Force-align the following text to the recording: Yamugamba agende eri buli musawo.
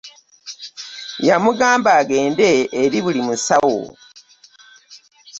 Yamugamba 1.27 1.89
agende 2.01 2.47
eri 2.81 2.97
buli 3.03 3.21
musawo. 3.27 3.79